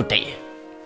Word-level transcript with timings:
Goddag. 0.00 0.36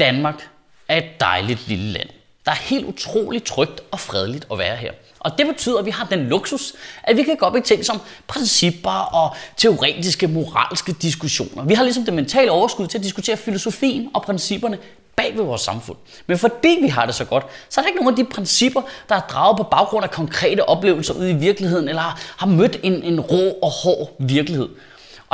Danmark 0.00 0.48
er 0.88 0.96
et 0.96 1.20
dejligt 1.20 1.68
lille 1.68 1.92
land. 1.92 2.08
Der 2.44 2.50
er 2.50 2.56
helt 2.56 2.86
utroligt 2.86 3.44
trygt 3.44 3.80
og 3.90 4.00
fredeligt 4.00 4.46
at 4.52 4.58
være 4.58 4.76
her. 4.76 4.92
Og 5.20 5.38
det 5.38 5.46
betyder, 5.46 5.78
at 5.78 5.84
vi 5.84 5.90
har 5.90 6.06
den 6.06 6.20
luksus, 6.28 6.72
at 7.02 7.16
vi 7.16 7.22
kan 7.22 7.36
gå 7.36 7.46
op 7.46 7.56
i 7.56 7.60
ting 7.60 7.84
som 7.84 8.00
principper 8.26 8.90
og 8.90 9.36
teoretiske, 9.56 10.28
moralske 10.28 10.92
diskussioner. 10.92 11.64
Vi 11.64 11.74
har 11.74 11.82
ligesom 11.82 12.04
det 12.04 12.14
mentale 12.14 12.50
overskud 12.50 12.86
til 12.86 12.98
at 12.98 13.04
diskutere 13.04 13.36
filosofien 13.36 14.10
og 14.14 14.22
principperne 14.22 14.78
bag 15.16 15.36
ved 15.36 15.44
vores 15.44 15.62
samfund. 15.62 15.96
Men 16.26 16.38
fordi 16.38 16.78
vi 16.82 16.88
har 16.88 17.06
det 17.06 17.14
så 17.14 17.24
godt, 17.24 17.46
så 17.68 17.80
er 17.80 17.82
der 17.82 17.88
ikke 17.88 18.00
nogen 18.00 18.18
af 18.18 18.24
de 18.24 18.30
principper, 18.30 18.82
der 19.08 19.14
er 19.14 19.20
draget 19.20 19.56
på 19.56 19.62
baggrund 19.62 20.04
af 20.04 20.10
konkrete 20.10 20.68
oplevelser 20.68 21.14
ude 21.14 21.30
i 21.30 21.34
virkeligheden, 21.34 21.88
eller 21.88 22.20
har 22.36 22.46
mødt 22.46 22.80
en, 22.82 23.02
en 23.02 23.20
rå 23.20 23.58
og 23.62 23.70
hård 23.70 24.16
virkelighed. 24.18 24.68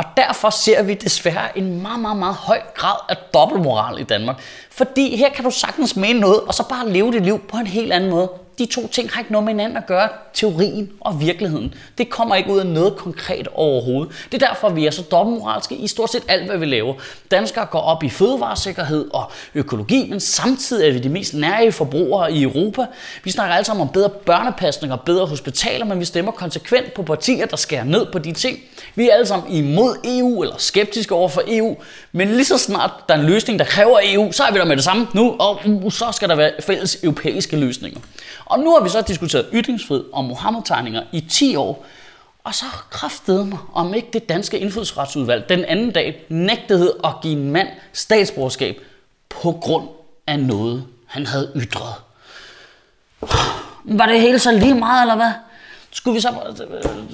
Og 0.01 0.07
derfor 0.17 0.51
ser 0.51 0.83
vi 0.83 0.95
desværre 0.95 1.59
en 1.59 1.83
meget, 1.83 2.01
meget, 2.01 2.17
meget 2.17 2.35
høj 2.35 2.61
grad 2.75 2.97
af 3.09 3.17
dobbeltmoral 3.35 4.01
i 4.01 4.05
Danmark. 4.05 4.37
Fordi 4.71 5.17
her 5.17 5.29
kan 5.31 5.45
du 5.45 5.51
sagtens 5.51 5.97
mene 5.97 6.21
noget, 6.21 6.41
og 6.41 6.55
så 6.55 6.69
bare 6.69 6.89
leve 6.89 7.13
dit 7.13 7.25
liv 7.25 7.39
på 7.49 7.57
en 7.57 7.67
helt 7.67 7.93
anden 7.93 8.11
måde. 8.11 8.29
De 8.61 8.67
to 8.67 8.89
ting 8.89 9.11
har 9.11 9.21
ikke 9.21 9.33
noget 9.33 9.45
med 9.45 9.53
hinanden 9.53 9.77
at 9.77 9.87
gøre, 9.87 10.09
teorien 10.35 10.91
og 11.01 11.21
virkeligheden. 11.21 11.75
Det 11.99 12.11
kommer 12.11 12.35
ikke 12.35 12.51
ud 12.51 12.59
af 12.59 12.67
noget 12.67 12.97
konkret 12.97 13.49
overhovedet. 13.55 14.15
Det 14.33 14.43
er 14.43 14.47
derfor, 14.47 14.69
vi 14.69 14.87
er 14.87 14.91
så 14.91 15.03
dobbeltmoralske 15.03 15.75
i 15.75 15.87
stort 15.87 16.13
set 16.13 16.23
alt, 16.29 16.47
hvad 16.47 16.59
vi 16.59 16.67
laver. 16.67 16.95
Danskere 17.31 17.67
går 17.67 17.81
op 17.81 18.03
i 18.03 18.09
fødevaresikkerhed 18.09 19.09
og 19.13 19.31
økologi, 19.55 20.07
men 20.11 20.21
samtidig 20.21 20.89
er 20.89 20.93
vi 20.93 20.99
de 20.99 21.09
mest 21.09 21.35
nære 21.35 21.73
forbrugere 21.73 22.33
i 22.33 22.43
Europa. 22.43 22.87
Vi 23.25 23.31
snakker 23.31 23.55
alle 23.55 23.65
sammen 23.65 23.83
om 23.83 23.89
bedre 23.89 24.09
børnepasning 24.09 24.93
og 24.93 25.01
bedre 25.01 25.27
hospitaler, 25.27 25.85
men 25.85 26.01
vi 26.01 26.05
stemmer 26.05 26.33
konsekvent 26.33 26.95
på 26.95 27.03
partier, 27.03 27.47
der 27.47 27.57
skærer 27.57 27.85
ned 27.85 28.07
på 28.13 28.19
de 28.19 28.33
ting. 28.33 28.59
Vi 28.95 29.09
er 29.09 29.15
alle 29.15 29.27
sammen 29.27 29.53
imod 29.53 29.97
EU 30.05 30.43
eller 30.43 30.55
skeptiske 30.59 31.15
over 31.15 31.29
for 31.29 31.43
EU, 31.49 31.77
men 32.13 32.29
lige 32.29 32.45
så 32.45 32.59
snart 32.59 32.91
der 33.09 33.15
er 33.15 33.19
en 33.19 33.27
løsning, 33.27 33.59
der 33.59 33.65
kræver 33.65 33.99
EU, 34.03 34.33
så 34.33 34.43
er 34.43 34.53
vi 34.53 34.59
der 34.59 34.65
med 34.65 34.77
det 34.77 34.85
samme 34.85 35.07
nu, 35.15 35.37
og 35.39 35.61
så 35.93 36.13
skal 36.13 36.29
der 36.29 36.35
være 36.35 36.53
fælles 36.61 36.99
europæiske 37.03 37.57
løsninger. 37.57 38.01
Og 38.51 38.59
nu 38.59 38.73
har 38.75 38.81
vi 38.81 38.89
så 38.89 39.01
diskuteret 39.01 39.47
ytringsfrihed 39.53 40.05
og 40.13 40.25
Mohammed-tegninger 40.25 41.03
i 41.13 41.21
10 41.21 41.57
år, 41.57 41.87
og 42.45 42.55
så 42.55 42.65
kræftede 42.91 43.45
mig, 43.45 43.59
om 43.75 43.95
ikke 43.95 44.09
det 44.13 44.29
danske 44.29 44.59
indfødsretsudvalg 44.59 45.49
den 45.49 45.65
anden 45.65 45.91
dag 45.91 46.25
nægtede 46.29 46.95
at 47.05 47.11
give 47.23 47.33
en 47.33 47.51
mand 47.51 47.69
statsborgerskab 47.93 48.81
på 49.29 49.53
grund 49.53 49.89
af 50.27 50.39
noget, 50.39 50.85
han 51.07 51.27
havde 51.27 51.53
ytret. 51.57 51.95
Var 53.85 54.07
det 54.07 54.21
hele 54.21 54.39
så 54.39 54.53
lige 54.53 54.75
meget, 54.75 55.03
eller 55.03 55.17
hvad? 55.17 55.33
Skulle 55.91 56.15
vi 56.15 56.21
så... 56.21 56.29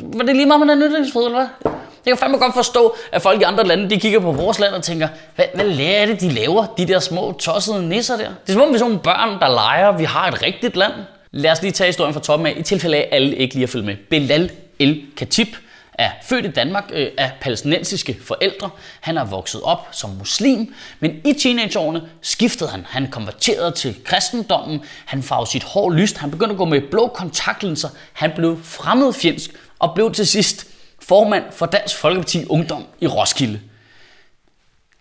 Var 0.03 0.25
det 0.25 0.37
lige 0.37 0.47
meget 0.47 0.67
med 0.67 0.77
den 0.77 0.83
ytringsfrihed, 0.83 1.27
eller 1.27 1.39
hvad? 1.39 1.73
Jeg 2.07 2.13
kan 2.13 2.19
fandme 2.19 2.39
godt 2.39 2.55
forstå, 2.55 2.97
at 3.13 3.23
folk 3.23 3.41
i 3.41 3.45
andre 3.45 3.65
lande, 3.65 3.91
de 3.91 4.01
kigger 4.01 4.21
på 4.21 4.33
vores 4.33 4.59
land 4.59 4.75
og 4.75 4.83
tænker, 4.83 5.09
hvad, 5.35 5.45
hvad 5.55 5.65
lærer 5.65 6.07
det, 6.07 6.21
de 6.21 6.31
laver, 6.31 6.67
de 6.67 6.87
der 6.87 6.99
små 6.99 7.33
tossede 7.33 7.89
nisser 7.89 8.17
der? 8.17 8.29
Det 8.29 8.49
er 8.49 8.53
som 8.53 8.63
om 8.63 8.69
vi 8.69 8.75
er 8.75 8.79
sådan 8.79 8.91
nogle 8.91 9.03
børn, 9.03 9.41
der 9.41 9.49
leger, 9.49 9.93
vi 9.93 10.05
har 10.05 10.29
et 10.29 10.43
rigtigt 10.43 10.77
land. 10.77 10.93
Lad 11.37 11.51
os 11.51 11.63
lige 11.63 11.73
tage 11.73 11.89
historien 11.89 12.15
fra 12.15 12.21
toppen 12.21 12.47
af, 12.47 12.55
i 12.57 12.63
tilfælde 12.63 12.97
af, 12.97 13.01
at 13.01 13.09
alle 13.17 13.37
ikke 13.37 13.55
lige 13.55 13.67
har 13.67 13.73
følge 13.73 13.87
med. 13.87 13.97
Belal 14.11 14.51
El 14.79 15.03
Khatib 15.17 15.49
er 15.95 16.11
født 16.23 16.45
i 16.45 16.51
Danmark 16.51 16.85
øh, 16.93 17.09
af 17.19 17.33
palæstinensiske 17.41 18.17
forældre. 18.25 18.71
Han 19.01 19.19
er 19.19 19.25
vokset 19.25 19.63
op 19.63 19.89
som 19.93 20.11
muslim, 20.11 20.75
men 21.01 21.21
i 21.25 21.33
teenageårene 21.33 22.03
skiftede 22.23 22.71
han. 22.71 22.85
Han 22.89 23.11
konverterede 23.11 23.71
til 23.71 23.97
kristendommen, 24.05 24.81
han 25.07 25.23
farvede 25.23 25.51
sit 25.51 25.63
hår 25.63 25.91
lyst, 25.91 26.19
han 26.19 26.31
begyndte 26.31 26.53
at 26.53 26.59
gå 26.59 26.65
med 26.65 26.81
blå 26.91 27.09
kontaktlinser, 27.15 27.89
han 28.13 28.33
blev 28.37 28.59
fremmedfjendsk 28.63 29.51
og 29.79 29.95
blev 29.95 30.13
til 30.13 30.27
sidst 30.27 30.67
formand 31.03 31.45
for 31.53 31.67
Dansk 31.67 31.97
Folkeparti 31.97 32.45
Ungdom 32.45 32.85
i 33.01 33.07
Roskilde. 33.07 33.61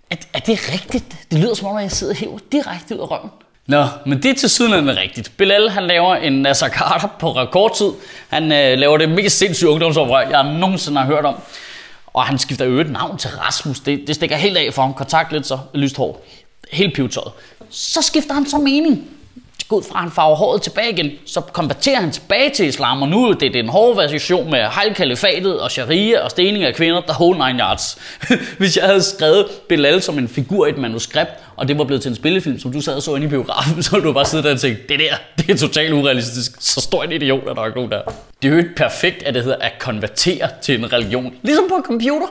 Er, 0.09 0.16
er 0.34 0.40
det 0.40 0.74
rigtigt? 0.74 1.06
Det 1.31 1.40
lyder 1.40 1.53
som 1.53 1.68
om, 1.68 1.75
at 1.75 1.84
jeg 1.84 1.91
sidder 1.91 2.13
her 2.13 2.28
direkte 2.51 2.95
ud 2.95 3.00
af 3.00 3.12
røven. 3.12 3.29
Nå, 3.67 3.85
men 4.05 4.23
det 4.23 4.31
er 4.31 4.35
til 4.35 4.49
siden 4.49 4.97
rigtigt. 4.97 5.31
Bilal 5.37 5.69
han 5.69 5.83
laver 5.83 6.15
en 6.15 6.33
Nasser 6.33 6.69
Carter 6.69 7.07
på 7.19 7.31
rekordtid. 7.31 7.91
Han 8.29 8.43
øh, 8.43 8.77
laver 8.77 8.97
det 8.97 9.09
mest 9.09 9.37
sindssyge 9.37 9.69
ungdomsoprør, 9.69 10.29
jeg 10.29 10.43
nogensinde 10.59 10.97
har 10.97 11.05
hørt 11.05 11.25
om. 11.25 11.35
Og 12.07 12.23
han 12.23 12.37
skifter 12.37 12.67
øvrigt 12.67 12.91
navn 12.91 13.17
til 13.17 13.29
Rasmus. 13.29 13.79
Det, 13.79 14.07
det 14.07 14.15
stikker 14.15 14.35
helt 14.35 14.57
af 14.57 14.73
for 14.73 14.81
ham. 14.81 14.93
Kontakt 14.93 15.31
lidt 15.31 15.47
så 15.47 15.59
lyst 15.73 15.97
hår. 15.97 16.25
Helt 16.71 16.95
pivetøjet. 16.95 17.31
Så 17.69 18.01
skifter 18.01 18.33
han 18.33 18.45
så 18.45 18.57
mening 18.57 19.07
gå 19.67 19.77
ud 19.77 19.83
fra, 19.83 19.95
at 19.95 20.01
han 20.01 20.11
farver 20.11 20.35
håret 20.35 20.61
tilbage 20.61 20.91
igen, 20.91 21.11
så 21.25 21.41
konverterer 21.41 21.99
han 21.99 22.11
tilbage 22.11 22.49
til 22.49 22.67
islam, 22.67 23.01
og 23.01 23.07
nu 23.07 23.25
er 23.29 23.33
det 23.33 23.53
den 23.53 23.69
hårde 23.69 23.97
version 23.97 24.51
med 24.51 24.59
halvkalifatet 24.59 25.59
og 25.59 25.71
sharia 25.71 26.19
og 26.23 26.31
stening 26.31 26.63
af 26.63 26.75
kvinder, 26.75 27.01
der 27.01 27.13
whole 27.13 27.47
nine 27.47 27.59
yards. 27.59 27.97
Hvis 28.59 28.77
jeg 28.77 28.85
havde 28.85 29.03
skrevet 29.03 29.45
Bilal 29.69 30.01
som 30.01 30.17
en 30.17 30.27
figur 30.27 30.65
i 30.65 30.69
et 30.69 30.77
manuskript, 30.77 31.29
og 31.55 31.67
det 31.67 31.77
var 31.77 31.83
blevet 31.83 32.01
til 32.01 32.09
en 32.09 32.15
spillefilm, 32.15 32.59
som 32.59 32.71
du 32.71 32.81
sad 32.81 32.95
og 32.95 33.01
så 33.01 33.15
inde 33.15 33.27
i 33.27 33.29
biografen, 33.29 33.83
så 33.83 33.91
ville 33.91 34.07
du 34.07 34.13
bare 34.13 34.25
sidde 34.25 34.43
der 34.43 34.53
og 34.53 34.59
tænke, 34.59 34.81
det 34.89 34.99
der, 34.99 35.15
det 35.37 35.49
er 35.49 35.57
totalt 35.57 35.93
urealistisk. 35.93 36.51
Så 36.59 36.81
stor 36.81 37.03
en 37.03 37.11
idiot 37.11 37.47
er 37.47 37.53
der 37.53 37.65
ikke 37.65 37.79
der. 37.79 38.01
Det 38.41 38.47
er 38.47 38.51
jo 38.51 38.57
ikke 38.57 38.75
perfekt, 38.75 39.23
at 39.23 39.33
det 39.33 39.43
hedder 39.43 39.57
at 39.57 39.73
konvertere 39.79 40.49
til 40.61 40.79
en 40.79 40.93
religion. 40.93 41.33
Ligesom 41.43 41.65
på 41.69 41.75
en 41.75 41.83
computer. 41.83 42.27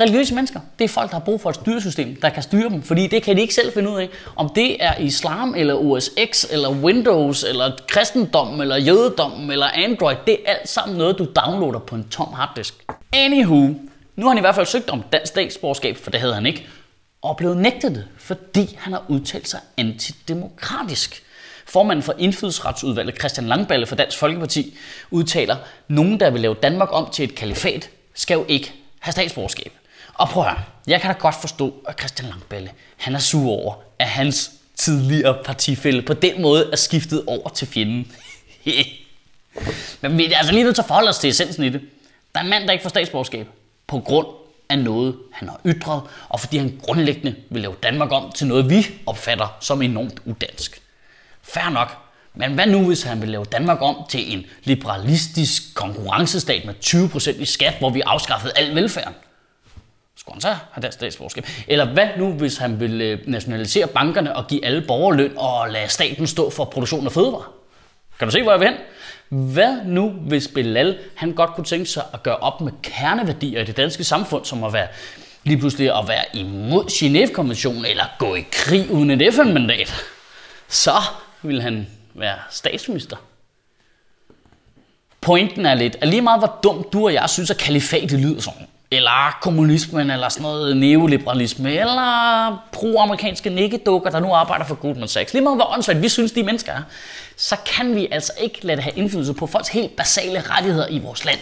Religiøse 0.00 0.34
mennesker, 0.34 0.60
det 0.78 0.84
er 0.84 0.88
folk, 0.88 1.10
der 1.10 1.16
har 1.16 1.24
brug 1.24 1.40
for 1.40 1.50
et 1.50 1.56
styresystem, 1.56 2.16
der 2.20 2.28
kan 2.28 2.42
styre 2.42 2.68
dem, 2.68 2.82
fordi 2.82 3.06
det 3.06 3.22
kan 3.22 3.36
de 3.36 3.40
ikke 3.40 3.54
selv 3.54 3.72
finde 3.72 3.90
ud 3.90 4.00
af. 4.00 4.08
Om 4.36 4.50
det 4.54 4.84
er 4.84 4.96
islam, 4.98 5.54
eller 5.54 5.74
OS 5.74 6.10
X, 6.32 6.44
eller 6.50 6.70
Windows, 6.70 7.44
eller 7.44 7.72
kristendom, 7.88 8.60
eller 8.60 8.76
jødedom, 8.76 9.50
eller 9.50 9.66
Android, 9.66 10.16
det 10.26 10.36
er 10.44 10.52
alt 10.52 10.68
sammen 10.68 10.98
noget, 10.98 11.18
du 11.18 11.24
downloader 11.24 11.78
på 11.78 11.94
en 11.94 12.08
tom 12.08 12.32
harddisk. 12.32 12.74
Anywho, 13.12 13.74
nu 14.16 14.26
har 14.26 14.28
han 14.28 14.38
i 14.38 14.40
hvert 14.40 14.54
fald 14.54 14.66
søgt 14.66 14.90
om 14.90 15.02
dansk 15.12 15.32
statsborgerskab, 15.32 15.96
for 15.96 16.10
det 16.10 16.20
havde 16.20 16.34
han 16.34 16.46
ikke, 16.46 16.66
og 17.22 17.36
blevet 17.36 17.56
nægtet 17.56 17.94
det, 17.94 18.04
fordi 18.18 18.76
han 18.78 18.92
har 18.92 19.04
udtalt 19.08 19.48
sig 19.48 19.60
antidemokratisk. 19.76 21.22
Formanden 21.66 22.02
for 22.02 22.14
indfødsretsudvalget, 22.18 23.18
Christian 23.18 23.46
Langballe 23.46 23.86
for 23.86 23.96
Dansk 23.96 24.18
Folkeparti, 24.18 24.76
udtaler, 25.10 25.56
nogen, 25.88 26.20
der 26.20 26.30
vil 26.30 26.40
lave 26.40 26.54
Danmark 26.54 26.88
om 26.92 27.08
til 27.12 27.24
et 27.24 27.34
kalifat, 27.34 27.90
skal 28.14 28.34
jo 28.34 28.44
ikke 28.48 28.72
have 28.98 29.12
statsborgerskab. 29.12 29.72
Og 30.14 30.28
prøv 30.28 30.42
at 30.42 30.50
høre, 30.50 30.62
jeg 30.86 31.00
kan 31.00 31.14
da 31.14 31.18
godt 31.20 31.34
forstå, 31.40 31.74
at 31.88 31.98
Christian 31.98 32.28
Langballe, 32.28 32.70
han 32.96 33.14
er 33.14 33.18
sur 33.18 33.50
over, 33.50 33.74
at 33.98 34.08
hans 34.08 34.50
tidligere 34.76 35.38
partifælde 35.44 36.02
på 36.02 36.14
den 36.14 36.42
måde 36.42 36.68
er 36.72 36.76
skiftet 36.76 37.24
over 37.26 37.48
til 37.48 37.68
fjenden. 37.68 38.12
Men 40.00 40.18
vi 40.18 40.24
altså, 40.24 40.34
er 40.34 40.38
altså 40.38 40.52
lige 40.52 40.64
nødt 40.64 40.74
til 40.74 40.82
at 40.82 40.88
forholde 40.88 41.08
os 41.08 41.18
til 41.18 41.30
essensen 41.30 41.64
i 41.64 41.68
det. 41.68 41.80
Der 42.34 42.40
er 42.40 42.44
en 42.44 42.50
mand, 42.50 42.64
der 42.64 42.72
ikke 42.72 42.82
får 42.82 42.88
statsborgerskab 42.88 43.46
på 43.86 44.00
grund 44.00 44.26
af 44.68 44.78
noget, 44.78 45.16
han 45.32 45.48
har 45.48 45.60
ytret, 45.66 46.02
og 46.28 46.40
fordi 46.40 46.58
han 46.58 46.80
grundlæggende 46.82 47.34
vil 47.50 47.62
lave 47.62 47.74
Danmark 47.82 48.12
om 48.12 48.32
til 48.32 48.46
noget, 48.46 48.70
vi 48.70 48.86
opfatter 49.06 49.56
som 49.60 49.82
enormt 49.82 50.20
udansk. 50.24 50.82
Fær 51.42 51.70
nok, 51.70 51.96
men 52.34 52.54
hvad 52.54 52.66
nu, 52.66 52.86
hvis 52.86 53.02
han 53.02 53.20
vil 53.20 53.28
lave 53.28 53.44
Danmark 53.44 53.82
om 53.82 53.96
til 54.08 54.32
en 54.32 54.46
liberalistisk 54.64 55.74
konkurrencestat 55.74 56.64
med 56.64 56.74
20% 56.84 57.40
i 57.40 57.44
skat, 57.44 57.74
hvor 57.78 57.90
vi 57.90 58.00
afskaffede 58.00 58.52
al 58.56 58.74
velfærden? 58.74 59.14
Skulle 60.30 60.52
han 60.52 60.56
så 60.56 60.64
have 60.72 60.82
deres 60.82 60.94
statsborgerskab? 60.94 61.46
Eller 61.68 61.92
hvad 61.92 62.08
nu, 62.16 62.32
hvis 62.32 62.58
han 62.58 62.80
vil 62.80 63.00
øh, 63.00 63.18
nationalisere 63.26 63.86
bankerne 63.86 64.36
og 64.36 64.46
give 64.46 64.64
alle 64.64 64.82
borgerløn 64.86 65.32
og 65.36 65.70
lade 65.70 65.88
staten 65.88 66.26
stå 66.26 66.50
for 66.50 66.64
produktion 66.64 67.06
af 67.06 67.12
fødevarer? 67.12 67.52
Kan 68.18 68.28
du 68.28 68.32
se, 68.32 68.42
hvor 68.42 68.52
jeg 68.52 68.60
vil 68.60 68.68
hen? 68.68 68.76
Hvad 69.52 69.76
nu, 69.84 70.08
hvis 70.10 70.48
Belal 70.48 70.98
han 71.14 71.32
godt 71.32 71.54
kunne 71.54 71.64
tænke 71.64 71.86
sig 71.86 72.02
at 72.12 72.22
gøre 72.22 72.36
op 72.36 72.60
med 72.60 72.72
kerneværdier 72.82 73.60
i 73.60 73.64
det 73.64 73.76
danske 73.76 74.04
samfund, 74.04 74.44
som 74.44 74.64
at 74.64 74.72
være 74.72 74.88
lige 75.44 75.58
pludselig 75.58 75.98
at 75.98 76.08
være 76.08 76.24
imod 76.34 76.84
Genève-konventionen 76.84 77.84
eller 77.84 78.04
gå 78.18 78.34
i 78.34 78.44
krig 78.52 78.90
uden 78.90 79.10
et 79.10 79.34
FN-mandat? 79.34 79.94
Så 80.68 80.96
vil 81.42 81.62
han 81.62 81.86
være 82.14 82.38
statsminister. 82.50 83.16
Pointen 85.20 85.66
er 85.66 85.74
lidt, 85.74 85.96
at 86.00 86.08
lige 86.08 86.22
meget 86.22 86.40
hvor 86.40 86.58
dumt 86.62 86.92
du 86.92 87.04
og 87.04 87.14
jeg 87.14 87.30
synes, 87.30 87.50
at 87.50 87.58
kalifatet 87.58 88.20
lyder 88.20 88.40
sådan, 88.40 88.66
eller 88.92 89.38
kommunismen, 89.42 90.10
eller 90.10 90.28
sådan 90.28 90.42
noget 90.42 90.76
neoliberalisme, 90.76 91.72
eller 91.72 92.68
pro-amerikanske 92.72 93.50
nikkedukker, 93.50 94.10
der 94.10 94.20
nu 94.20 94.32
arbejder 94.32 94.64
for 94.64 94.74
Goldman 94.74 95.08
Sachs. 95.08 95.32
Lige 95.32 95.42
meget 95.42 95.58
hvor 95.58 95.74
åndssvagt 95.74 96.02
vi 96.02 96.08
synes, 96.08 96.32
de 96.32 96.42
mennesker 96.42 96.72
er, 96.72 96.82
så 97.36 97.56
kan 97.66 97.94
vi 97.94 98.08
altså 98.10 98.32
ikke 98.40 98.66
lade 98.66 98.76
det 98.76 98.84
have 98.84 98.96
indflydelse 98.96 99.34
på 99.34 99.46
folks 99.46 99.68
helt 99.68 99.96
basale 99.96 100.40
rettigheder 100.40 100.88
i 100.88 100.98
vores 100.98 101.24
land. 101.24 101.38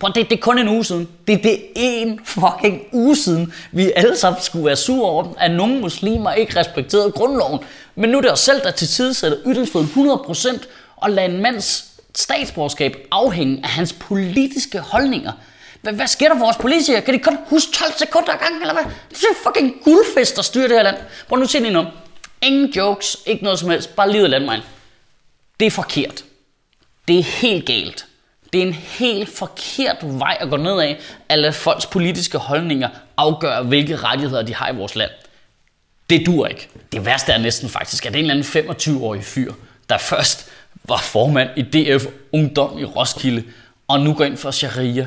Prøv, 0.00 0.12
det, 0.14 0.30
det 0.30 0.36
er 0.36 0.40
kun 0.40 0.58
en 0.58 0.68
uge 0.68 0.84
siden. 0.84 1.08
Det, 1.28 1.42
det 1.42 1.52
er 1.54 1.60
en 1.76 2.20
fucking 2.24 2.82
uge 2.92 3.16
siden, 3.16 3.52
vi 3.72 3.92
alle 3.96 4.16
sammen 4.16 4.42
skulle 4.42 4.66
være 4.66 4.76
sure 4.76 5.10
over, 5.10 5.26
at 5.38 5.50
nogle 5.50 5.80
muslimer 5.80 6.32
ikke 6.32 6.60
respekterede 6.60 7.12
grundloven. 7.12 7.60
Men 7.94 8.10
nu 8.10 8.18
er 8.18 8.22
det 8.22 8.32
os 8.32 8.40
selv, 8.40 8.60
der 8.62 8.70
til 8.70 8.88
tid 8.88 9.14
sætter 9.14 9.38
ytringsfriheden 9.46 10.10
100% 10.10 10.66
og 10.96 11.10
lader 11.10 11.28
en 11.28 11.42
mands 11.42 11.84
statsborgerskab 12.14 12.96
afhænge 13.10 13.60
af 13.62 13.68
hans 13.68 13.92
politiske 13.92 14.78
holdninger. 14.78 15.32
Hvad, 15.82 15.92
hvad 15.92 16.06
sker 16.06 16.28
der 16.28 16.34
for 16.34 16.44
vores 16.44 16.56
politikere? 16.56 17.02
Kan 17.02 17.14
de 17.14 17.18
kun 17.18 17.38
huske 17.46 17.72
12 17.72 17.92
sekunder 17.98 18.32
ad 18.32 18.38
gangen, 18.38 18.60
eller 18.60 18.74
hvad? 18.74 18.84
Det 19.10 19.22
er 19.22 19.34
fucking 19.44 19.74
guldfest, 19.84 20.36
der 20.36 20.42
styrer 20.42 20.68
det 20.68 20.76
her 20.76 20.82
land. 20.82 20.96
Prøv 21.28 21.38
nu 21.38 21.46
se 21.46 21.58
lige 21.58 21.72
nu. 21.72 21.86
Ingen 22.42 22.70
jokes, 22.70 23.16
ikke 23.26 23.44
noget 23.44 23.58
som 23.58 23.70
helst, 23.70 23.96
bare 23.96 24.12
livet 24.12 24.24
af 24.24 24.30
landvejen. 24.30 24.62
Det 25.60 25.66
er 25.66 25.70
forkert. 25.70 26.24
Det 27.08 27.18
er 27.18 27.22
helt 27.22 27.66
galt. 27.66 28.06
Det 28.52 28.62
er 28.62 28.66
en 28.66 28.72
helt 28.72 29.28
forkert 29.28 29.96
vej 30.02 30.36
at 30.40 30.50
gå 30.50 30.56
ned 30.56 30.80
af, 30.80 31.00
at 31.28 31.38
lade 31.38 31.52
folks 31.52 31.86
politiske 31.86 32.38
holdninger 32.38 32.88
afgøre, 33.16 33.62
hvilke 33.62 33.96
rettigheder 33.96 34.42
de 34.42 34.54
har 34.54 34.72
i 34.72 34.76
vores 34.76 34.96
land. 34.96 35.10
Det 36.10 36.26
dur 36.26 36.46
ikke. 36.46 36.68
Det 36.92 37.06
værste 37.06 37.32
er 37.32 37.38
næsten 37.38 37.68
faktisk, 37.68 38.06
at 38.06 38.12
det 38.12 38.18
er 38.18 38.24
en 38.24 38.30
eller 38.30 38.44
anden 38.44 38.70
25-årig 38.70 39.24
fyr, 39.24 39.52
der 39.88 39.98
først 39.98 40.50
var 40.84 40.96
formand 40.96 41.50
i 41.56 41.62
DF 41.62 42.06
Ungdom 42.32 42.78
i 42.78 42.84
Roskilde, 42.84 43.44
og 43.88 44.00
nu 44.00 44.14
går 44.14 44.24
ind 44.24 44.36
for 44.36 44.50
sharia. 44.50 45.06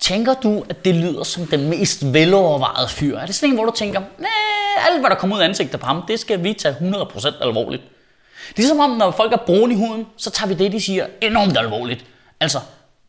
Tænker 0.00 0.34
du, 0.34 0.64
at 0.68 0.84
det 0.84 0.94
lyder 0.94 1.24
som 1.24 1.46
den 1.46 1.68
mest 1.68 2.12
velovervejede 2.12 2.88
fyr? 2.88 3.18
Er 3.18 3.26
det 3.26 3.34
sådan 3.34 3.50
en, 3.50 3.54
hvor 3.54 3.64
du 3.64 3.72
tænker, 3.76 4.00
nej, 4.18 4.88
alt 4.90 5.00
hvad 5.00 5.10
der 5.10 5.16
kommer 5.16 5.36
ud 5.36 5.40
af 5.40 5.44
ansigtet 5.44 5.80
på 5.80 5.86
ham, 5.86 6.02
det 6.08 6.20
skal 6.20 6.44
vi 6.44 6.52
tage 6.52 6.74
100% 6.74 7.42
alvorligt. 7.42 7.82
Det 8.56 8.64
er 8.64 8.68
som 8.68 8.80
om, 8.80 8.90
når 8.90 9.10
folk 9.10 9.32
er 9.32 9.36
brune 9.36 9.74
i 9.74 9.76
huden, 9.76 10.06
så 10.16 10.30
tager 10.30 10.48
vi 10.48 10.54
det, 10.54 10.72
de 10.72 10.80
siger, 10.80 11.06
enormt 11.22 11.58
alvorligt. 11.58 12.04
Altså, 12.40 12.58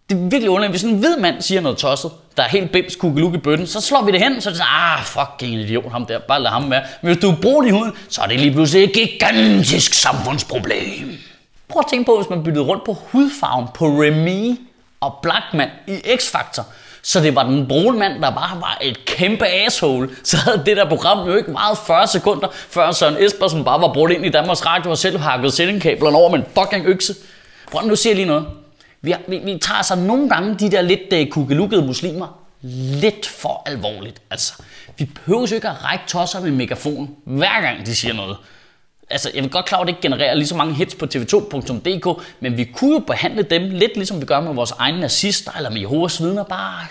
det 0.09 0.15
er 0.17 0.21
virkelig 0.21 0.49
underligt. 0.49 0.71
Hvis 0.71 0.83
en 0.83 0.97
hvid 0.97 1.17
mand 1.17 1.41
siger 1.41 1.61
noget 1.61 1.77
tosset, 1.77 2.11
der 2.37 2.43
er 2.43 2.47
helt 2.47 2.71
bims 2.71 2.95
kugeluk 2.95 3.33
i 3.33 3.37
bøtten, 3.37 3.67
så 3.67 3.81
slår 3.81 4.03
vi 4.03 4.11
det 4.11 4.21
hen, 4.21 4.41
så 4.41 4.49
er 4.49 4.51
det 4.51 4.61
sådan, 4.61 4.73
ah, 4.73 5.03
fucking 5.03 5.53
idiot, 5.53 5.91
ham 5.91 6.05
der, 6.05 6.19
bare 6.19 6.41
lad 6.41 6.51
ham 6.51 6.71
være. 6.71 6.83
Men 7.01 7.13
hvis 7.13 7.21
du 7.21 7.31
er 7.31 7.35
brun 7.41 7.67
i 7.67 7.71
huden, 7.71 7.91
så 8.09 8.21
er 8.21 8.25
det 8.25 8.39
lige 8.39 8.51
pludselig 8.51 8.83
et 8.83 8.93
gigantisk 8.93 9.93
samfundsproblem. 9.93 11.17
Prøv 11.67 11.79
at 11.79 11.85
tænke 11.89 12.05
på, 12.05 12.17
hvis 12.17 12.29
man 12.29 12.43
byttede 12.43 12.65
rundt 12.65 12.85
på 12.85 12.93
hudfarven 12.93 13.67
på 13.73 13.85
Remy 13.85 14.57
og 15.01 15.19
Blackman 15.21 15.69
i 15.87 15.95
X-Factor, 15.95 16.63
så 17.03 17.19
det 17.19 17.35
var 17.35 17.43
den 17.43 17.67
brune 17.67 17.99
mand, 17.99 18.21
der 18.21 18.29
bare 18.29 18.61
var 18.61 18.77
et 18.81 19.05
kæmpe 19.05 19.47
asshole, 19.47 20.09
så 20.23 20.37
havde 20.37 20.63
det 20.65 20.77
der 20.77 20.89
program 20.89 21.27
jo 21.27 21.35
ikke 21.35 21.51
meget 21.51 21.77
40 21.87 22.07
sekunder, 22.07 22.47
før 22.51 22.91
Søren 22.91 23.15
Espersen 23.19 23.63
bare 23.63 23.81
var 23.81 23.93
brudt 23.93 24.11
ind 24.11 24.25
i 24.25 24.29
Danmarks 24.29 24.65
Radio 24.65 24.91
og 24.91 24.97
selv 24.97 25.19
hakket 25.19 25.53
sendingkablerne 25.53 26.17
over 26.17 26.29
med 26.29 26.39
en 26.39 26.45
fucking 26.59 26.85
økse. 26.85 27.15
Prøv 27.71 27.87
nu 27.87 27.95
siger 27.95 28.11
jeg 28.11 28.15
lige 28.15 28.27
noget. 28.27 28.45
Vi, 29.01 29.15
vi, 29.27 29.37
vi 29.37 29.57
tager 29.57 29.77
altså 29.77 29.95
nogle 29.95 30.29
gange 30.29 30.55
de 30.55 30.71
der 30.71 30.81
lidt 30.81 31.13
uh, 31.13 31.31
kugelukkede 31.31 31.81
muslimer 31.85 32.41
lidt 33.01 33.27
for 33.27 33.63
alvorligt. 33.65 34.21
Altså, 34.31 34.53
vi 34.97 35.05
behøver 35.05 35.47
jo 35.51 35.55
ikke 35.55 35.69
at 35.69 35.83
række 35.83 36.03
tosser 36.07 36.39
med 36.41 36.51
megafon, 36.51 37.15
hver 37.25 37.61
gang 37.61 37.85
de 37.85 37.95
siger 37.95 38.13
noget. 38.13 38.37
Altså, 39.11 39.31
jeg 39.33 39.43
vil 39.43 39.51
godt 39.51 39.65
klare, 39.65 39.81
at 39.81 39.87
det 39.87 39.91
ikke 39.91 40.01
genererer 40.01 40.33
lige 40.33 40.47
så 40.47 40.55
mange 40.55 40.73
hits 40.73 40.95
på 40.95 41.05
tv2.dk, 41.05 42.21
men 42.39 42.57
vi 42.57 42.63
kunne 42.63 42.93
jo 42.93 42.99
behandle 42.99 43.43
dem 43.43 43.69
lidt 43.69 43.95
ligesom 43.95 44.21
vi 44.21 44.25
gør 44.25 44.39
med 44.39 44.53
vores 44.53 44.71
egne 44.71 44.99
nazister, 44.99 45.51
eller 45.57 45.69
med 45.69 45.81
Jehovas 45.81 46.21
vidner, 46.21 46.43
bare... 46.43 46.85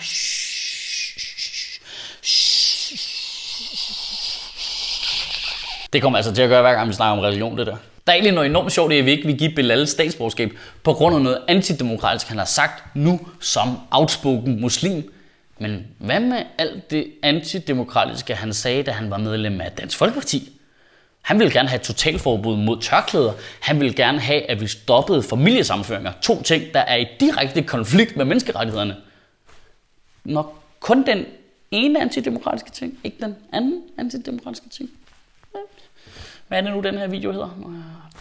Det 5.93 6.01
kommer 6.01 6.17
altså 6.17 6.33
til 6.33 6.41
at 6.41 6.49
gøre, 6.49 6.61
hver 6.61 6.73
gang 6.73 6.87
vi 6.87 6.93
snakker 6.93 7.11
om 7.11 7.19
religion, 7.19 7.57
det 7.57 7.67
der. 7.67 7.75
Der 8.07 8.11
er 8.11 8.15
egentlig 8.15 8.33
noget 8.33 8.49
enormt 8.49 8.71
sjovt 8.71 8.93
i, 8.93 8.97
at 8.97 9.05
vi 9.05 9.11
ikke 9.11 9.25
vil 9.25 9.37
give 9.37 9.51
Bilal 9.55 9.87
statsborgerskab 9.87 10.51
på 10.83 10.93
grund 10.93 11.15
af 11.15 11.21
noget 11.21 11.41
antidemokratisk, 11.47 12.27
han 12.27 12.37
har 12.37 12.45
sagt 12.45 12.95
nu 12.95 13.19
som 13.39 13.79
outspoken 13.91 14.61
muslim. 14.61 15.13
Men 15.59 15.87
hvad 15.97 16.19
med 16.19 16.43
alt 16.57 16.91
det 16.91 17.07
antidemokratiske, 17.23 18.35
han 18.35 18.53
sagde, 18.53 18.83
da 18.83 18.91
han 18.91 19.09
var 19.09 19.17
medlem 19.17 19.61
af 19.61 19.71
Dansk 19.71 19.97
Folkeparti? 19.97 20.60
Han 21.21 21.39
ville 21.39 21.53
gerne 21.53 21.69
have 21.69 21.75
et 21.75 21.81
totalforbud 21.81 22.57
mod 22.57 22.81
tørklæder. 22.81 23.33
Han 23.59 23.79
ville 23.79 23.93
gerne 23.93 24.19
have, 24.19 24.49
at 24.49 24.61
vi 24.61 24.67
stoppede 24.67 25.23
familiesammenføringer. 25.23 26.11
To 26.21 26.41
ting, 26.41 26.73
der 26.73 26.79
er 26.79 26.95
i 26.95 27.07
direkte 27.19 27.61
konflikt 27.61 28.17
med 28.17 28.25
menneskerettighederne. 28.25 28.95
Nok 30.23 30.55
kun 30.79 31.05
den 31.05 31.25
ene 31.71 32.01
antidemokratiske 32.01 32.71
ting, 32.71 32.99
ikke 33.03 33.17
den 33.21 33.35
anden 33.53 33.81
antidemokratiske 33.97 34.69
ting. 34.69 34.89
Hvad 36.47 36.59
er 36.59 36.61
det 36.61 36.71
nu, 36.71 36.81
den 36.81 36.97
her 36.97 37.07
video 37.07 37.31
hedder? 37.31 37.49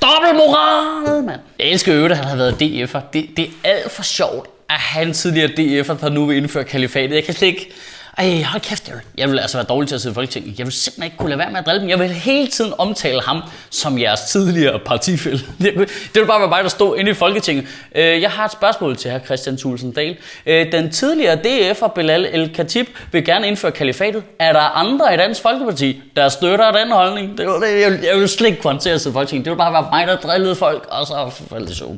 Dobbeltmoral, 0.03 1.25
mand! 1.25 1.41
Jeg 1.59 1.67
elsker 1.67 1.95
øvrigt, 1.95 2.13
at 2.13 2.19
han 2.19 2.27
har 2.27 2.37
været 2.37 2.53
DF'er. 2.53 3.01
Det, 3.13 3.37
det 3.37 3.45
er 3.45 3.51
alt 3.65 3.91
for 3.91 4.03
sjovt, 4.03 4.49
at 4.69 4.77
han 4.77 5.13
tidligere 5.13 5.49
DF'er, 5.49 6.01
der 6.01 6.09
nu 6.09 6.27
vil 6.27 6.37
indføre 6.37 6.65
kalifatet. 6.65 7.17
Jeg 7.17 7.25
kan 7.25 7.35
slet 7.35 7.49
ikke... 7.49 7.73
Ej, 8.19 8.43
hold 8.43 8.63
kæft, 8.63 8.89
jeg 8.89 8.97
vil, 8.97 9.03
jeg 9.19 9.31
vil 9.31 9.39
altså 9.39 9.57
være 9.57 9.67
dårlig 9.67 9.89
til 9.89 9.95
at 9.95 10.01
sidde 10.01 10.13
i 10.13 10.15
Folketinget. 10.15 10.59
Jeg 10.59 10.67
vil 10.67 10.73
simpelthen 10.73 11.05
ikke 11.05 11.17
kunne 11.17 11.29
lade 11.29 11.39
være 11.39 11.51
med 11.51 11.59
at 11.59 11.67
drille 11.67 11.81
dem. 11.81 11.89
Jeg 11.89 11.99
vil 11.99 12.09
hele 12.09 12.49
tiden 12.49 12.73
omtale 12.79 13.21
ham 13.21 13.43
som 13.71 13.99
jeres 13.99 14.21
tidligere 14.21 14.79
partifælde. 14.79 15.45
Det 15.59 15.89
vil 16.15 16.27
bare 16.27 16.41
være 16.41 16.49
mig, 16.49 16.63
der 16.63 16.69
stod 16.69 16.99
inde 16.99 17.11
i 17.11 17.15
Folketinget. 17.15 17.67
Øh, 17.95 18.23
jeg 18.23 18.31
har 18.31 18.45
et 18.45 18.53
spørgsmål 18.53 18.97
til 18.97 19.11
hr. 19.11 19.25
Christian 19.25 19.57
Thulsen 19.57 19.93
Dahl. 19.93 20.17
Øh, 20.47 20.73
den 20.73 20.91
tidligere 20.91 21.35
DF'er 21.35 21.87
Belal 21.87 22.27
El 22.33 22.55
Khatib 22.55 22.87
vil 23.13 23.25
gerne 23.25 23.47
indføre 23.47 23.73
kalifatet. 23.73 24.23
Er 24.39 24.53
der 24.53 24.61
andre 24.61 25.15
i 25.15 25.17
Dansk 25.17 25.43
Folkeparti, 25.43 26.03
der 26.17 26.29
støtter 26.29 26.73
den 26.73 26.93
holdning? 26.93 27.39
Det 27.39 27.47
var 27.47 27.59
det, 27.59 27.81
jeg, 27.81 27.93
vil, 27.93 28.01
jeg 28.01 28.17
vil 28.17 28.29
slet 28.29 28.49
ikke 28.49 28.63
kunne 28.63 28.79
til 28.79 28.91
at 28.91 29.01
sidde 29.01 29.13
i 29.13 29.15
Folketinget. 29.15 29.45
Det 29.45 29.51
vil 29.51 29.57
bare 29.57 29.73
være 29.73 29.89
mig, 29.91 30.07
der 30.07 30.17
drillede 30.17 30.55
folk, 30.55 30.87
og 30.91 31.07
så 31.07 31.45
faldt 31.51 31.69
det 31.69 31.77
så. 31.77 31.97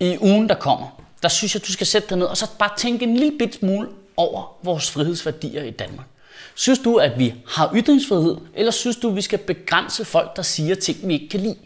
I 0.00 0.16
ugen, 0.20 0.48
der 0.48 0.54
kommer, 0.54 0.86
der 1.22 1.28
synes 1.28 1.54
jeg, 1.54 1.66
du 1.66 1.72
skal 1.72 1.86
sætte 1.86 2.08
dig 2.08 2.18
ned 2.18 2.26
og 2.26 2.36
så 2.36 2.46
bare 2.58 2.70
tænke 2.76 3.04
en 3.04 3.16
lille 3.16 3.38
bit 3.38 3.54
smule 3.54 3.88
over 4.16 4.56
vores 4.62 4.90
frihedsværdier 4.90 5.62
i 5.62 5.70
Danmark. 5.70 6.06
Synes 6.54 6.78
du, 6.78 6.96
at 6.96 7.18
vi 7.18 7.34
har 7.48 7.70
ytringsfrihed, 7.74 8.36
eller 8.54 8.72
synes 8.72 8.96
du, 8.96 9.08
at 9.08 9.16
vi 9.16 9.22
skal 9.22 9.38
begrænse 9.38 10.04
folk, 10.04 10.36
der 10.36 10.42
siger 10.42 10.74
ting, 10.74 11.08
vi 11.08 11.12
ikke 11.12 11.28
kan 11.28 11.40
lide? 11.40 11.56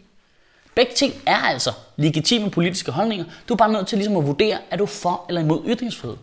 Begge 0.75 0.93
ting 0.95 1.15
er 1.27 1.37
altså 1.37 1.73
legitime 1.97 2.51
politiske 2.51 2.93
holdninger. 2.93 3.25
Du 3.49 3.55
er 3.55 3.59
bare 3.59 3.73
nødt 3.73 3.87
til 3.87 3.99
ligesom 3.99 4.17
at 4.17 4.27
vurdere, 4.27 4.59
er 4.71 4.77
du 4.77 4.87
for 4.87 5.25
eller 5.29 5.41
imod 5.41 5.63
ytringsfrihed? 5.67 6.17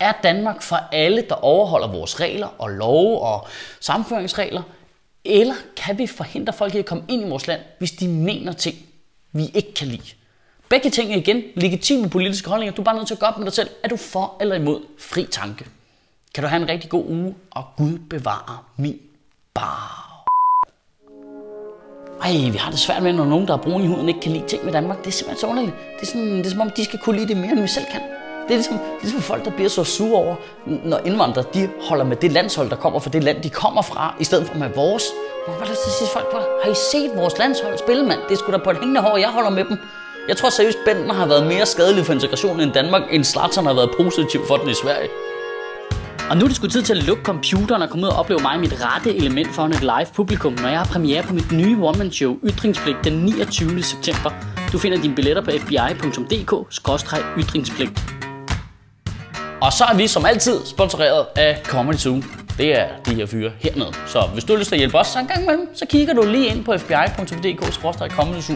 Er 0.00 0.12
Danmark 0.22 0.62
for 0.62 0.76
alle, 0.92 1.24
der 1.28 1.34
overholder 1.34 1.88
vores 1.88 2.20
regler 2.20 2.46
og 2.58 2.70
love 2.70 3.20
og 3.20 3.46
samføringsregler? 3.80 4.62
Eller 5.24 5.54
kan 5.76 5.98
vi 5.98 6.06
forhindre 6.06 6.52
folk 6.52 6.74
i 6.74 6.78
at 6.78 6.86
komme 6.86 7.04
ind 7.08 7.26
i 7.26 7.28
vores 7.28 7.46
land, 7.46 7.60
hvis 7.78 7.90
de 7.90 8.08
mener 8.08 8.52
ting, 8.52 8.76
vi 9.32 9.50
ikke 9.54 9.74
kan 9.74 9.86
lide? 9.86 10.10
Begge 10.68 10.90
ting 10.90 11.12
er 11.12 11.16
igen 11.16 11.42
legitime 11.54 12.08
politiske 12.08 12.48
holdninger. 12.48 12.74
Du 12.74 12.82
er 12.82 12.84
bare 12.84 12.96
nødt 12.96 13.06
til 13.06 13.14
at 13.14 13.20
gå 13.20 13.26
op 13.26 13.38
med 13.38 13.46
dig 13.46 13.52
selv. 13.52 13.68
Er 13.82 13.88
du 13.88 13.96
for 13.96 14.34
eller 14.40 14.54
imod 14.54 14.80
fri 14.98 15.26
tanke? 15.30 15.66
Kan 16.34 16.42
du 16.42 16.48
have 16.48 16.62
en 16.62 16.68
rigtig 16.68 16.90
god 16.90 17.04
uge, 17.08 17.34
og 17.50 17.64
Gud 17.76 17.98
bevare 18.10 18.58
min 18.76 18.98
bar. 19.54 20.02
Ej, 22.22 22.50
vi 22.52 22.56
har 22.58 22.70
det 22.70 22.80
svært 22.80 23.02
med, 23.02 23.12
når 23.12 23.24
nogen, 23.24 23.48
der 23.48 23.54
er 23.54 23.58
brun 23.58 23.82
i 23.82 23.86
huden, 23.86 24.08
ikke 24.08 24.20
kan 24.20 24.32
lide 24.32 24.46
ting 24.46 24.64
med 24.64 24.72
Danmark. 24.72 24.98
Det 24.98 25.06
er 25.06 25.10
simpelthen 25.10 25.40
så 25.40 25.46
underligt. 25.46 25.76
Det 25.96 26.02
er, 26.02 26.06
sådan, 26.06 26.38
det 26.38 26.46
er 26.46 26.50
som 26.50 26.60
om, 26.60 26.70
de 26.70 26.84
skal 26.84 26.98
kunne 26.98 27.16
lide 27.16 27.28
det 27.28 27.36
mere, 27.36 27.52
end 27.52 27.60
vi 27.60 27.66
selv 27.66 27.86
kan. 27.92 28.00
Det 28.48 28.50
er 28.50 28.56
ligesom, 28.56 28.78
det 28.78 28.84
er 28.84 29.02
ligesom 29.02 29.20
folk, 29.20 29.44
der 29.44 29.50
bliver 29.50 29.68
så 29.68 29.84
sure 29.84 30.14
over, 30.14 30.36
når 30.66 30.98
indvandrere 30.98 31.44
de 31.54 31.68
holder 31.88 32.04
med 32.04 32.16
det 32.16 32.32
landshold, 32.32 32.70
der 32.70 32.76
kommer 32.76 32.98
fra 32.98 33.10
det 33.10 33.24
land, 33.24 33.42
de 33.42 33.50
kommer 33.50 33.82
fra, 33.82 34.14
i 34.20 34.24
stedet 34.24 34.46
for 34.46 34.54
med 34.54 34.68
vores. 34.74 35.04
Hvad 35.46 35.56
er 35.56 35.64
det, 35.64 35.76
så 35.76 35.90
siger 35.98 36.08
folk 36.12 36.30
på? 36.30 36.38
Har 36.64 36.70
I 36.70 36.74
set 36.74 37.10
vores 37.16 37.38
landshold 37.38 37.78
spille, 37.78 38.06
mand? 38.06 38.20
Det 38.28 38.34
er 38.34 38.38
sgu 38.38 38.52
da 38.52 38.58
på 38.58 38.70
et 38.70 38.78
hængende 38.78 39.00
hår, 39.00 39.16
jeg 39.16 39.28
holder 39.28 39.50
med 39.50 39.64
dem. 39.64 39.78
Jeg 40.28 40.36
tror 40.36 40.50
seriøst, 40.50 40.78
Benten 40.84 41.10
har 41.10 41.26
været 41.26 41.46
mere 41.46 41.66
skadelig 41.66 42.06
for 42.06 42.12
integrationen 42.12 42.60
end 42.60 42.72
Danmark, 42.72 43.02
end 43.10 43.24
Zlatan 43.24 43.66
har 43.66 43.74
været 43.74 43.90
positiv 44.00 44.40
for 44.48 44.56
den 44.56 44.70
i 44.70 44.74
Sverige. 44.82 45.08
Og 46.30 46.36
nu 46.36 46.44
er 46.44 46.48
det 46.48 46.56
sgu 46.56 46.66
tid 46.66 46.82
til 46.82 46.98
at 46.98 47.02
lukke 47.02 47.22
computeren 47.22 47.82
og 47.82 47.90
komme 47.90 48.06
ud 48.06 48.12
og 48.12 48.18
opleve 48.18 48.40
mig 48.42 48.60
mit 48.60 48.74
rette 48.84 49.16
element 49.16 49.54
foran 49.54 49.70
et 49.70 49.80
live 49.80 50.06
publikum, 50.14 50.52
når 50.52 50.68
jeg 50.68 50.78
har 50.78 50.86
premiere 50.86 51.22
på 51.22 51.34
mit 51.34 51.52
nye 51.52 51.76
one-man-show 51.80 52.36
Ytringspligt 52.44 52.98
den 53.04 53.12
29. 53.12 53.82
september. 53.82 54.30
Du 54.72 54.78
finder 54.78 55.00
dine 55.00 55.14
billetter 55.14 55.42
på 55.42 55.50
fbi.dk-ytringspligt. 55.50 58.00
Og 59.60 59.72
så 59.72 59.84
er 59.84 59.96
vi 59.96 60.06
som 60.06 60.26
altid 60.26 60.60
sponsoreret 60.64 61.26
af 61.36 61.62
Comedy 61.64 61.96
Zoo 61.96 62.22
det 62.58 62.80
er 62.80 62.86
de 63.06 63.14
her 63.14 63.26
fyre 63.26 63.50
hernede. 63.58 63.92
Så 64.06 64.28
hvis 64.32 64.44
du 64.44 64.52
har 64.52 64.58
lyst 64.58 64.68
til 64.68 64.74
at 64.74 64.78
hjælpe 64.78 64.98
os 64.98 65.06
så 65.06 65.18
en 65.18 65.26
gang 65.26 65.42
imellem, 65.42 65.68
så 65.74 65.86
kigger 65.86 66.14
du 66.14 66.22
lige 66.26 66.46
ind 66.46 66.64
på 66.64 66.78
fbi.dk 66.78 67.62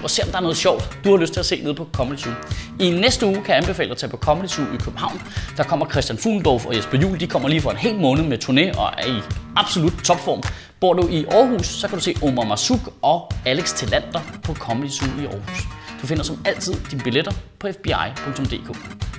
og 0.04 0.10
ser 0.10 0.24
om 0.24 0.30
der 0.30 0.36
er 0.38 0.40
noget 0.40 0.56
sjovt, 0.56 0.98
du 1.04 1.10
har 1.10 1.16
lyst 1.16 1.32
til 1.32 1.40
at 1.40 1.46
se 1.46 1.62
nede 1.62 1.74
på 1.74 1.88
Comedy 1.92 2.18
Zoo. 2.18 2.32
I 2.80 2.90
næste 2.90 3.26
uge 3.26 3.34
kan 3.34 3.48
jeg 3.48 3.56
anbefale 3.56 3.90
at 3.90 3.96
tage 3.96 4.10
på 4.10 4.16
Comedy 4.16 4.46
Zoo 4.46 4.64
i 4.64 4.76
København. 4.76 5.22
Der 5.56 5.62
kommer 5.62 5.86
Christian 5.90 6.18
Fuglendorf 6.18 6.66
og 6.66 6.76
Jesper 6.76 6.98
Juhl. 6.98 7.20
De 7.20 7.26
kommer 7.26 7.48
lige 7.48 7.60
for 7.60 7.70
en 7.70 7.76
hel 7.76 7.96
måned 7.98 8.24
med 8.24 8.38
turné 8.44 8.78
og 8.78 8.92
er 8.98 9.06
i 9.06 9.20
absolut 9.56 9.92
topform. 10.04 10.42
Bor 10.80 10.92
du 10.92 11.08
i 11.08 11.24
Aarhus, 11.24 11.66
så 11.66 11.88
kan 11.88 11.98
du 11.98 12.04
se 12.04 12.14
Omar 12.22 12.44
Masuk 12.44 12.80
og 13.02 13.32
Alex 13.46 13.74
Tillander 13.74 14.20
på 14.42 14.54
Comedy 14.54 14.88
Zoo 14.88 15.08
i 15.22 15.24
Aarhus. 15.24 15.62
Du 16.02 16.06
finder 16.06 16.22
som 16.22 16.42
altid 16.44 16.74
dine 16.90 17.02
billetter 17.02 17.32
på 17.58 17.68
fbi.dk. 17.72 19.09